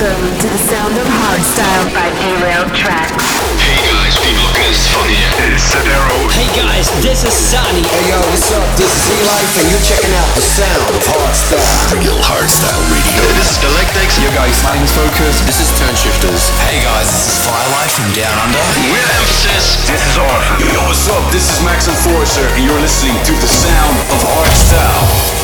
Welcome 0.00 0.32
to 0.32 0.48
the 0.48 0.62
sound 0.64 0.96
of 0.96 1.04
hardstyle 1.04 1.92
by 1.92 2.08
Derailed 2.24 2.72
Traxx. 2.72 3.20
Hey 3.60 3.84
guys, 3.84 4.16
P-Blockers 4.24 4.80
van 4.96 5.12
hier. 5.12 5.28
It's 5.44 5.60
Sadero. 5.68 6.16
Hey 6.32 6.48
guys, 6.56 6.88
this 7.04 7.20
is 7.20 7.36
Sani. 7.36 7.84
Hey 7.84 8.08
yo, 8.08 8.16
what's 8.32 8.48
up? 8.48 8.64
This 8.80 8.88
is 8.88 9.04
E-Life 9.12 9.60
and 9.60 9.68
you're 9.68 9.84
checking 9.84 10.08
out 10.16 10.32
the 10.32 10.40
sound 10.40 10.88
of 10.88 11.04
hardstyle. 11.04 12.00
Real 12.00 12.16
Hardstyle 12.16 12.80
Radio. 12.88 13.28
This 13.36 13.52
is 13.52 13.58
Galactixx. 13.60 14.24
Yo 14.24 14.32
guys, 14.32 14.56
my 14.64 14.72
name 14.72 14.88
is 14.88 14.94
Focus. 14.96 15.44
This 15.44 15.60
is 15.60 15.68
Toneshifterz. 15.76 16.48
Hey 16.64 16.80
guys, 16.80 17.04
this 17.04 17.36
is 17.36 17.36
Firelight 17.44 17.92
from 17.92 18.08
Down 18.16 18.36
Under. 18.40 18.64
We're 18.88 19.04
Emphasis. 19.20 19.84
This 19.84 20.00
is 20.00 20.16
Arthur. 20.16 20.64
Yo, 20.64 20.80
what's 20.88 21.12
up? 21.12 21.28
This 21.28 21.44
is 21.44 21.60
Max 21.60 21.92
and 21.92 21.96
Enforcer, 22.00 22.48
and 22.56 22.64
you're 22.64 22.80
listening 22.80 23.20
to 23.28 23.36
the 23.36 23.50
sound 23.52 24.00
of 24.16 24.24
hardstyle. 24.24 25.39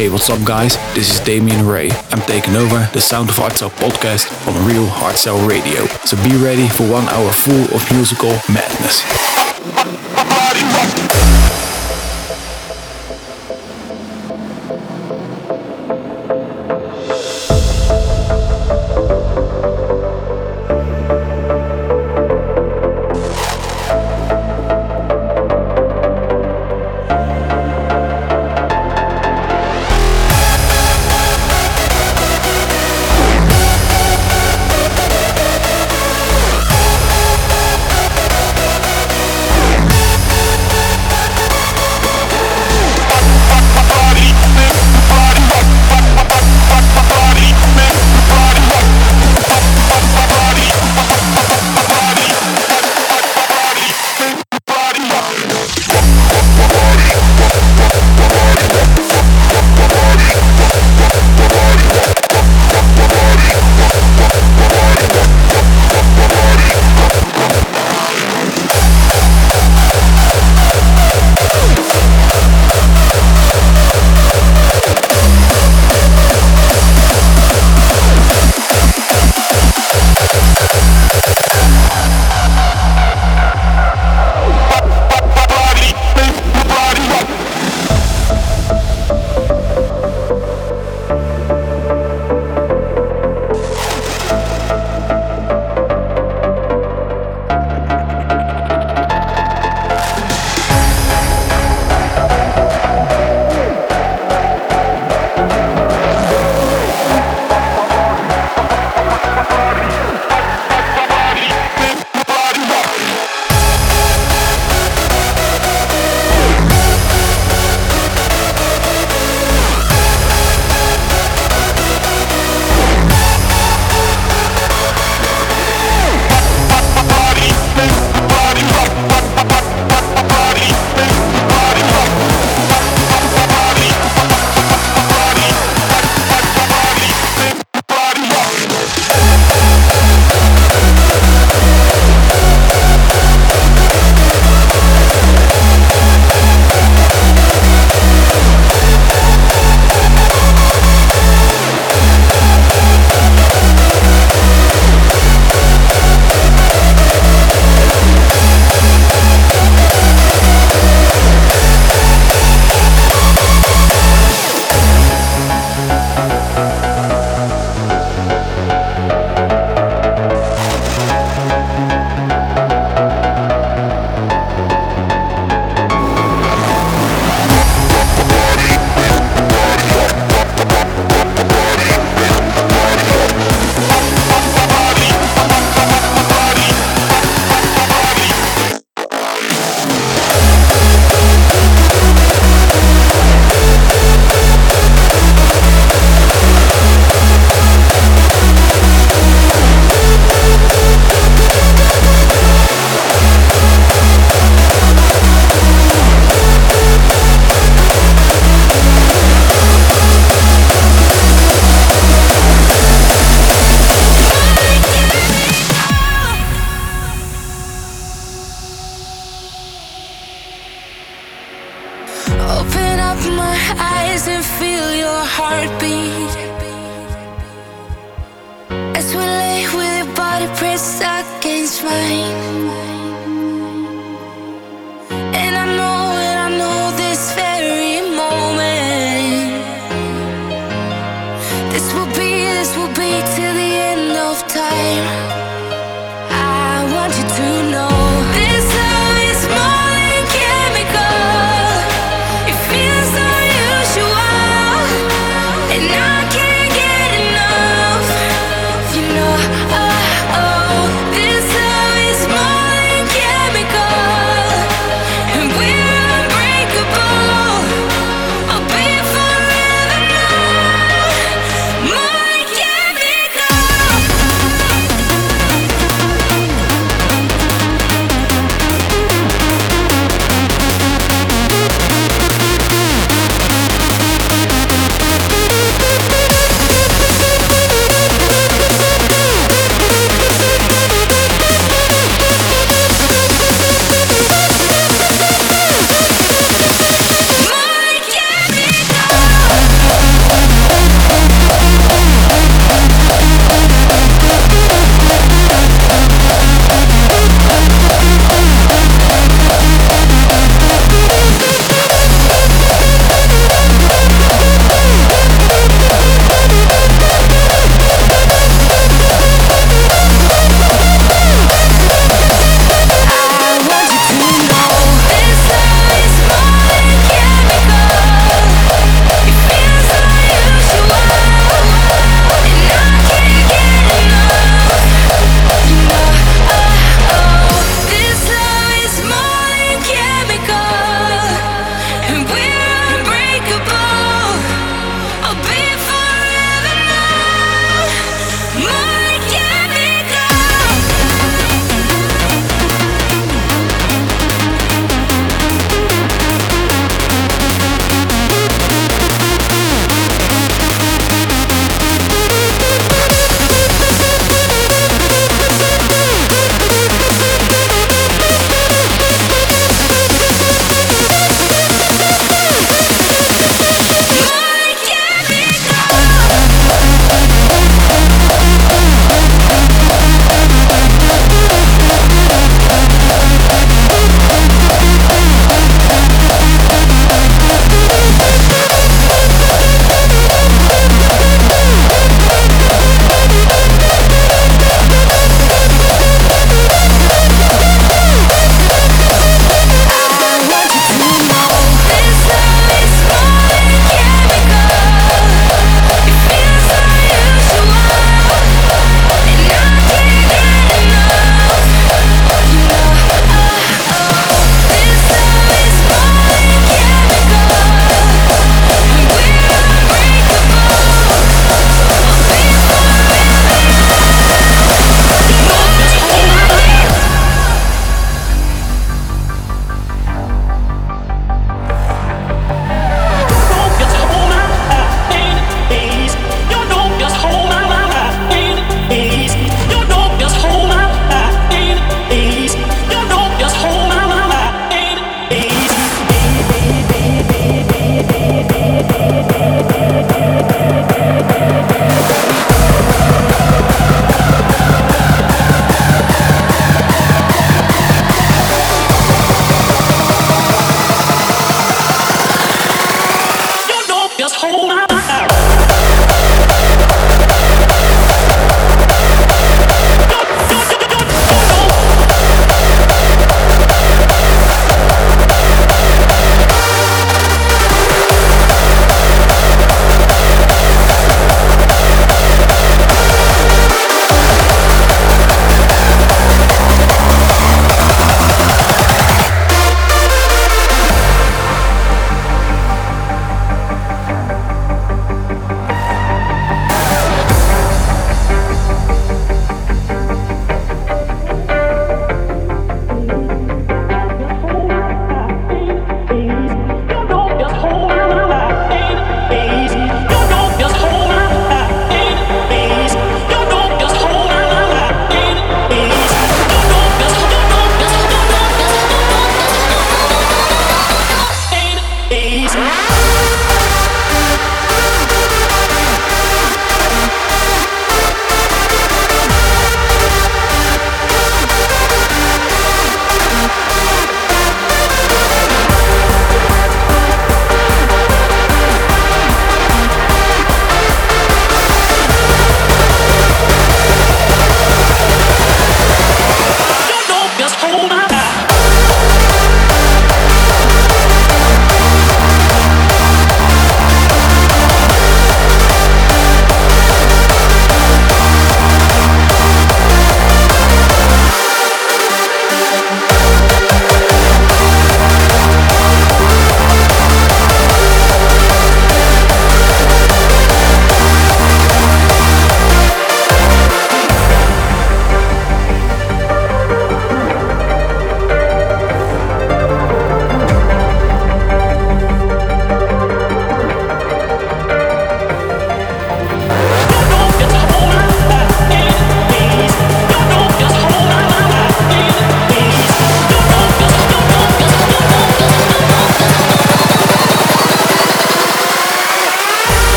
Hey, 0.00 0.08
what's 0.08 0.30
up, 0.30 0.42
guys? 0.46 0.78
This 0.94 1.12
is 1.12 1.20
Damian 1.20 1.66
Ray. 1.66 1.90
I'm 2.10 2.22
taking 2.22 2.56
over 2.56 2.88
the 2.94 3.02
Sound 3.02 3.28
of 3.28 3.34
Hardstyle 3.34 3.68
podcast 3.68 4.32
on 4.48 4.66
Real 4.66 4.86
Hardstyle 4.86 5.46
Radio. 5.46 5.84
So 6.06 6.16
be 6.24 6.42
ready 6.42 6.66
for 6.68 6.90
one 6.90 7.06
hour 7.10 7.30
full 7.30 7.76
of 7.76 7.92
musical 7.92 8.30
madness. 8.48 9.04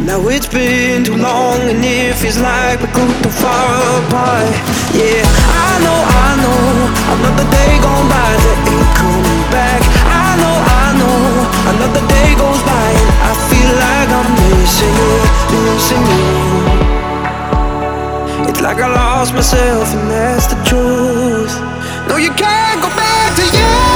Now 0.00 0.26
it's 0.28 0.48
been 0.48 1.04
too 1.04 1.16
long 1.16 1.60
and 1.70 1.78
it 1.84 2.16
feels 2.16 2.38
like 2.38 2.80
we 2.80 2.86
grew 2.90 3.06
too 3.22 3.30
far 3.30 3.78
apart. 4.02 4.50
Yeah, 4.90 5.22
I 5.22 5.78
know, 5.86 6.00
I 6.02 6.34
know 6.42 6.90
Another 7.14 7.46
day 7.46 7.78
gone 7.78 8.08
by 8.10 8.32
that 8.34 8.58
ain't 8.74 8.90
coming 8.98 9.42
back. 9.54 9.80
I 10.02 10.34
know, 10.42 10.56
I 10.82 10.98
know 10.98 11.46
Another 11.78 12.02
day 12.10 12.34
goes 12.34 12.60
by 12.66 12.90
and 12.90 13.10
I 13.22 13.32
feel 13.46 13.70
like 13.78 14.10
I'm 14.18 14.28
missing 14.34 14.94
you, 14.98 15.14
missing 15.62 16.04
you. 16.10 16.34
It's 18.50 18.60
like 18.60 18.78
I 18.82 18.88
lost 18.90 19.32
myself 19.32 19.94
and 19.94 20.10
that's 20.10 20.46
the 20.50 20.58
truth. 20.66 21.54
No, 22.08 22.16
you 22.18 22.34
can't 22.34 22.82
go 22.82 22.88
back 22.98 23.36
to 23.38 23.46
you. 23.46 23.93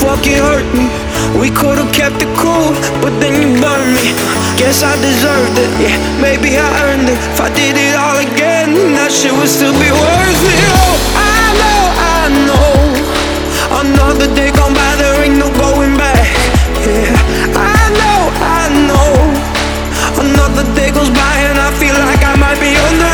fucking 0.00 0.40
hurt 0.40 0.68
me. 0.72 0.88
We 1.36 1.50
could've 1.50 1.92
kept 1.92 2.22
it 2.22 2.32
cool, 2.36 2.72
but 3.04 3.12
then 3.20 3.34
you 3.40 3.48
burned 3.60 3.92
me. 3.96 4.12
Guess 4.56 4.82
I 4.82 4.94
deserved 5.00 5.56
it, 5.58 5.70
yeah, 5.80 5.96
maybe 6.20 6.56
I 6.56 6.68
earned 6.88 7.08
it. 7.08 7.18
If 7.34 7.40
I 7.40 7.48
did 7.52 7.76
it 7.76 7.94
all 7.96 8.16
again, 8.20 8.74
then 8.74 8.94
that 8.96 9.10
shit 9.10 9.32
would 9.32 9.48
still 9.48 9.74
be 9.76 9.90
worth 9.90 10.44
it. 10.44 10.60
Oh, 10.72 10.96
I 11.18 11.44
know, 11.60 11.82
I 12.16 12.20
know. 12.48 12.72
Another 13.82 14.28
day 14.34 14.50
gone 14.52 14.74
by, 14.74 14.92
there 15.00 15.24
ain't 15.24 15.38
no 15.38 15.48
going 15.56 15.96
back. 15.96 16.28
Yeah, 16.84 17.12
I 17.56 17.80
know, 17.98 18.20
I 18.38 18.62
know. 18.88 19.10
Another 20.20 20.64
day 20.76 20.90
goes 20.92 21.10
by, 21.10 21.34
and 21.48 21.58
I 21.58 21.70
feel 21.80 21.96
like 21.96 22.22
I 22.22 22.34
might 22.36 22.60
be 22.60 22.72
on 22.76 22.94
the 22.98 23.11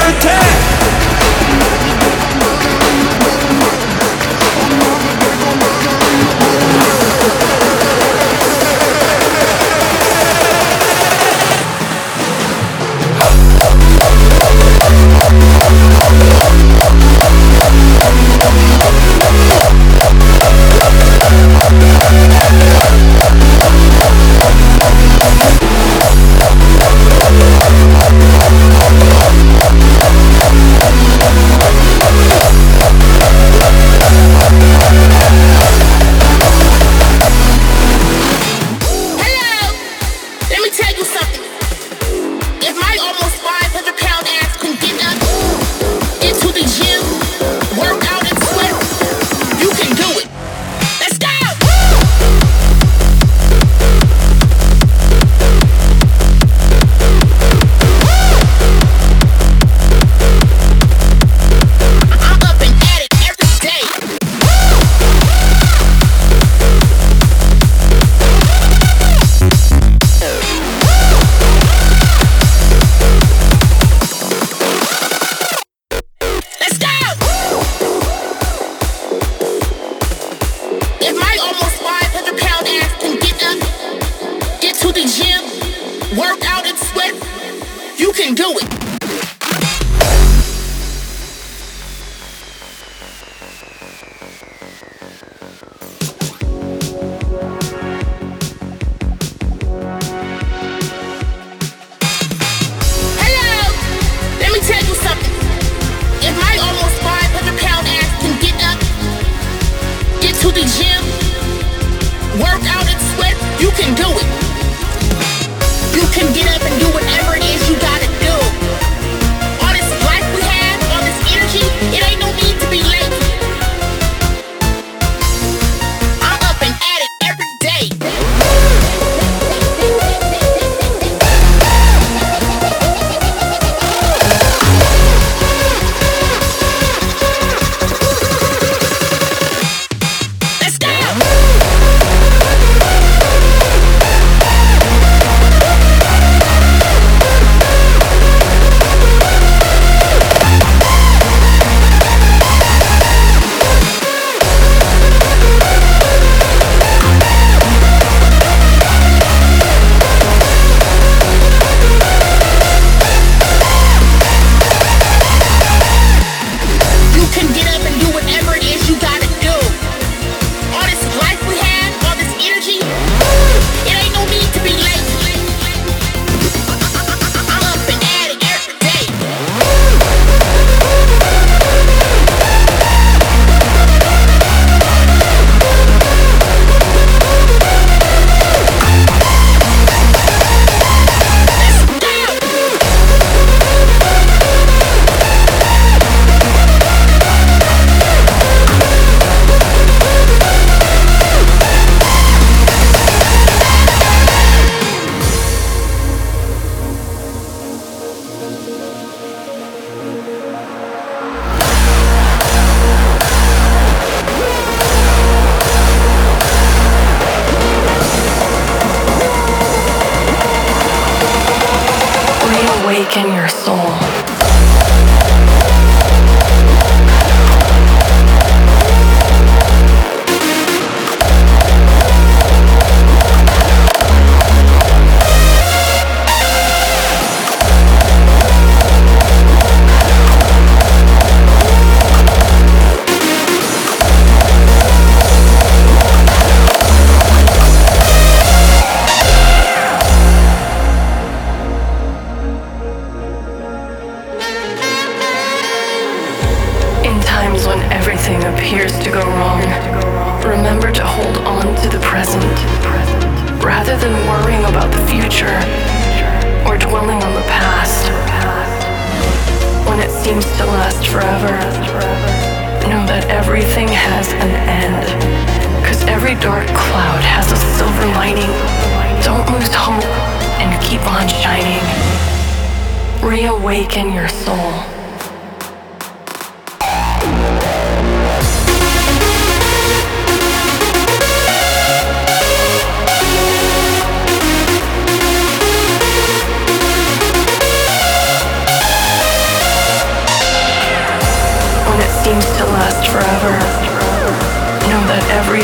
can 88.18 88.34
do 88.34 88.52
it. 88.58 88.77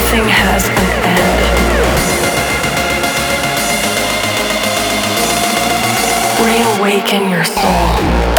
everything 0.05 0.29
has 0.29 0.69
an 0.69 0.77
end. 1.07 1.41
Reawaken 6.45 7.31
your 7.31 7.45
soul. 7.45 8.34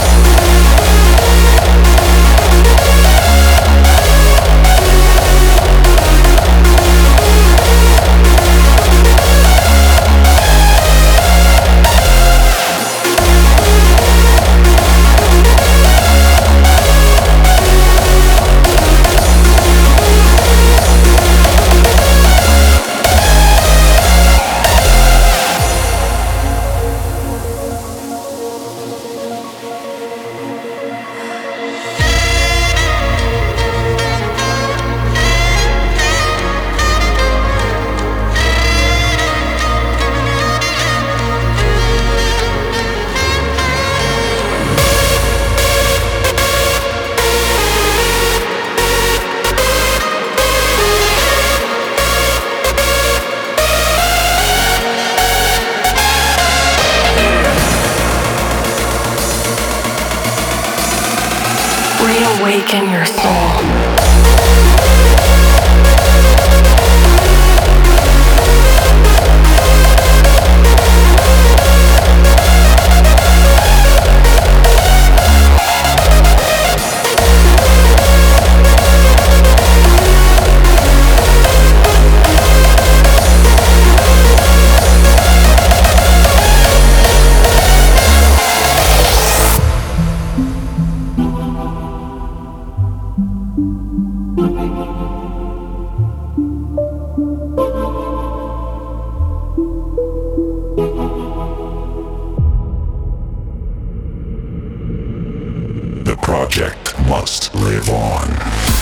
Project 106.36 107.00
must 107.08 107.56
live 107.56 107.90
on. 107.90 108.75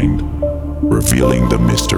Mind, 0.00 0.22
revealing 0.82 1.48
the 1.48 1.58
mysteries 1.58 1.89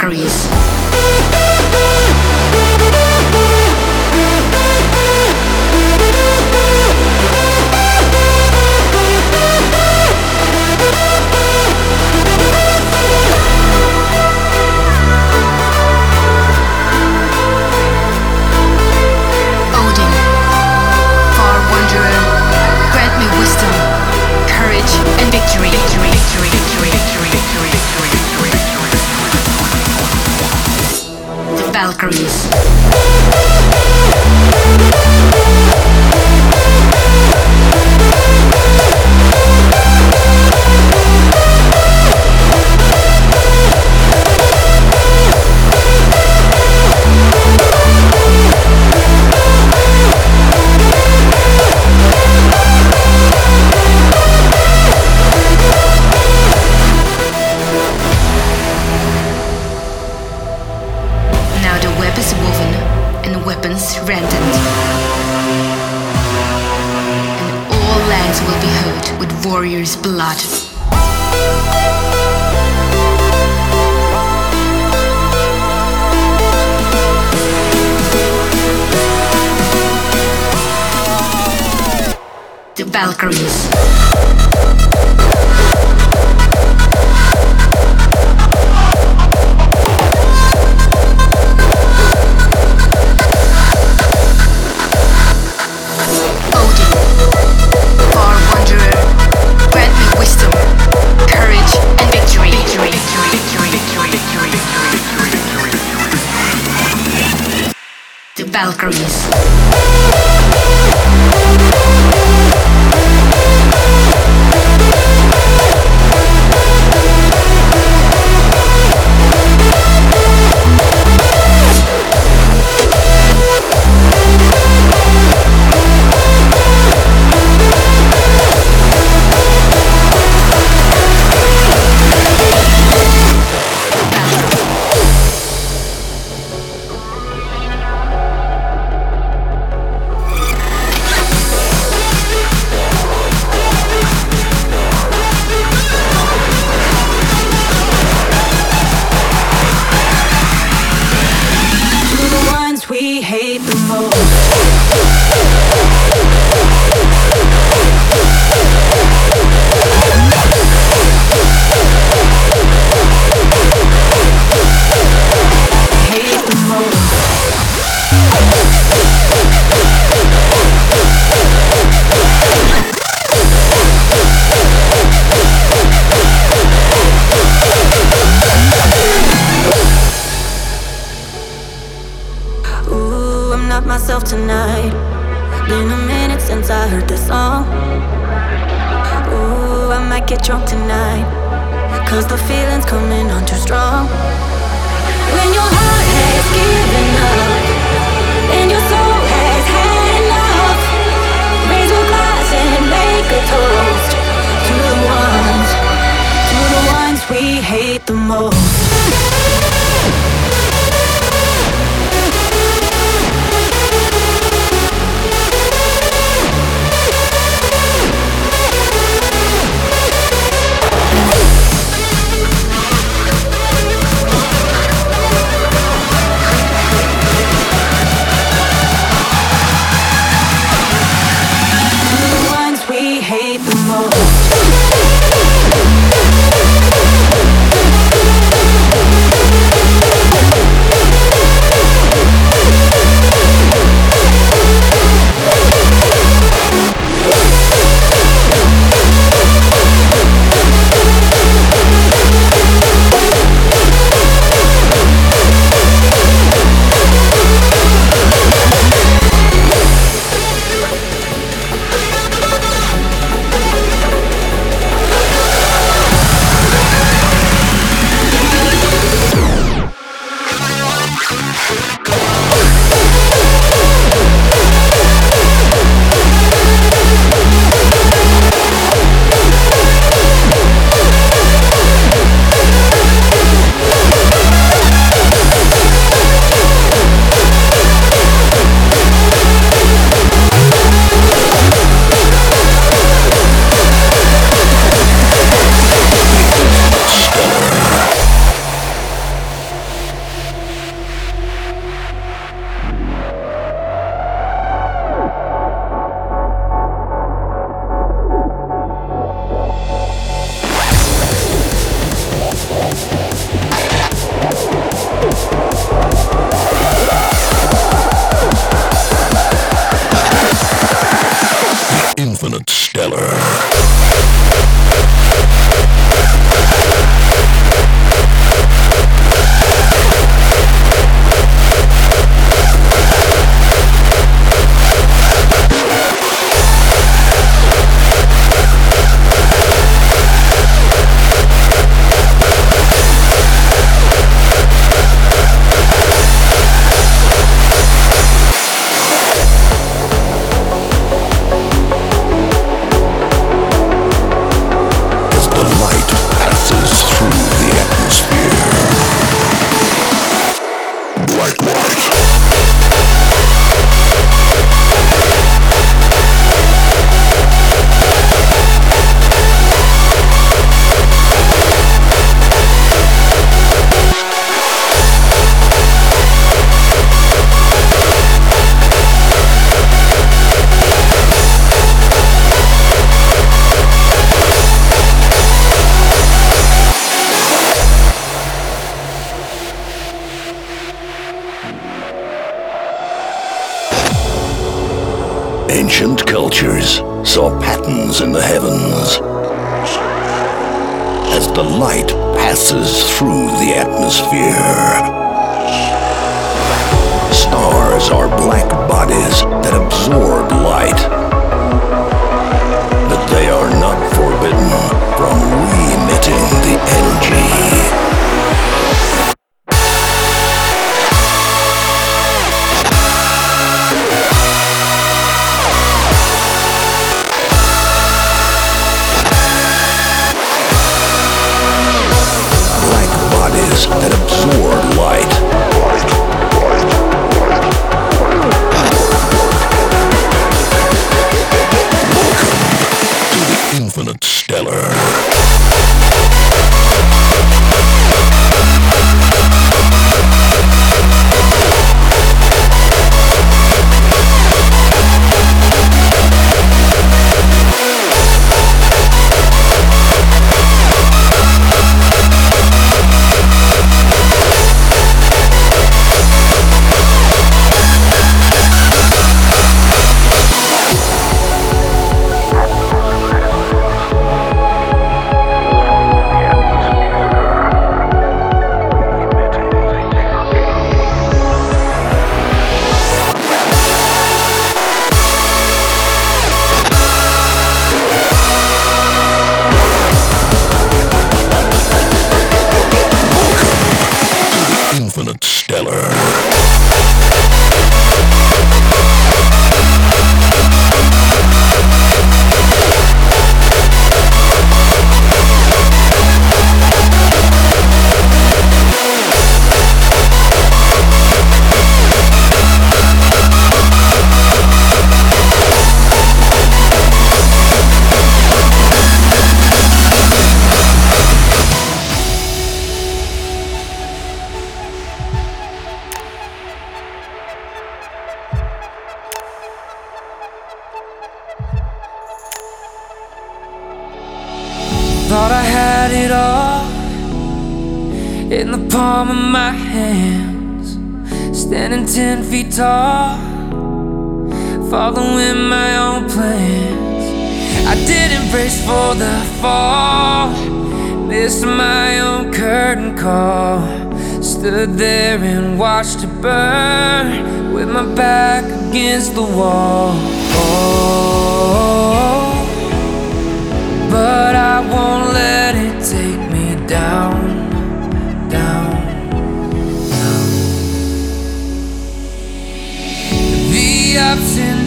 Valkyries. 0.00 0.49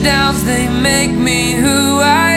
Downs, 0.04 0.44
they 0.44 0.68
make 0.68 1.12
me 1.12 1.54
who 1.54 2.00
I 2.00 2.28
am. 2.28 2.33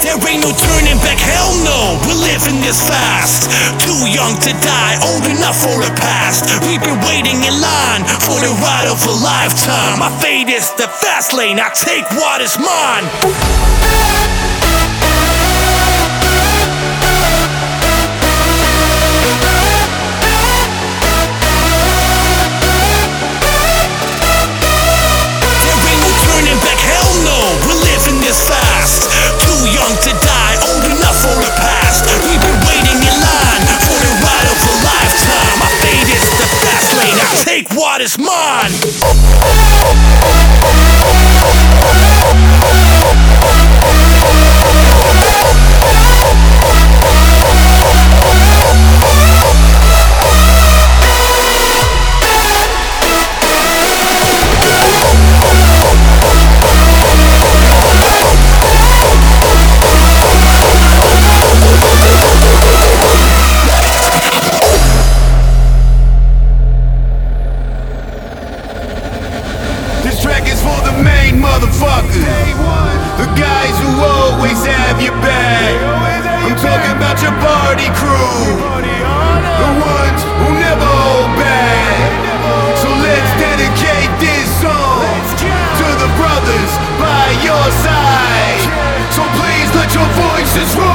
There 0.00 0.16
ain't 0.28 0.40
no 0.40 0.50
turning 0.50 0.98
back, 1.04 1.20
hell 1.20 1.52
no, 1.60 2.00
we're 2.08 2.16
living 2.16 2.60
this 2.64 2.80
fast. 2.80 3.52
Too 3.84 4.08
young 4.08 4.34
to 4.40 4.52
die, 4.64 4.96
old 5.12 5.26
enough 5.28 5.60
for 5.60 5.76
the 5.76 5.92
past. 6.00 6.48
We've 6.64 6.80
been 6.80 7.00
waiting 7.04 7.36
in 7.44 7.54
line 7.60 8.02
for 8.24 8.40
the 8.40 8.52
ride 8.64 8.88
of 8.88 8.98
a 9.04 9.14
lifetime. 9.22 10.00
My 10.00 10.10
fate 10.20 10.48
is 10.48 10.72
the 10.74 10.88
fast 10.88 11.32
lane, 11.32 11.60
I 11.60 11.68
take 11.76 12.08
what 12.16 12.40
is 12.40 12.56
mine. 12.58 14.39
what 37.74 38.00
is 38.00 38.18
mine. 38.18 38.70
This 90.52 90.68
is 90.68 90.76
wrong. 90.76 90.89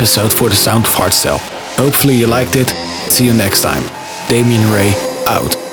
Episode 0.00 0.32
for 0.32 0.48
the 0.48 0.54
Sound 0.54 0.86
of 0.86 0.94
Hardstyle. 0.94 1.38
Hopefully 1.76 2.14
you 2.14 2.26
liked 2.26 2.56
it. 2.56 2.70
See 3.12 3.26
you 3.26 3.34
next 3.34 3.60
time. 3.60 3.82
Damian 4.30 4.72
Ray 4.72 4.94
out. 5.28 5.69